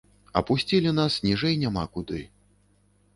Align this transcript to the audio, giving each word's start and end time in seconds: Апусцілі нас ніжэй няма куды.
Апусцілі 0.39 0.93
нас 0.99 1.17
ніжэй 1.27 1.57
няма 1.65 1.83
куды. 1.99 2.23